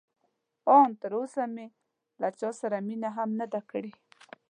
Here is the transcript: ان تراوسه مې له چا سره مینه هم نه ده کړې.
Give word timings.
ان 0.75 0.89
تراوسه 1.01 1.43
مې 1.53 1.67
له 2.21 2.29
چا 2.39 2.49
سره 2.61 2.77
مینه 2.87 3.09
هم 3.17 3.29
نه 3.39 3.45
ده 3.53 3.61
کړې. 3.69 3.91